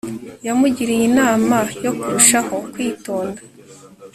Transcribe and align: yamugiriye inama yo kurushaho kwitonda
yamugiriye 0.45 1.03
inama 1.09 1.57
yo 1.83 1.91
kurushaho 1.99 2.55
kwitonda 2.71 3.41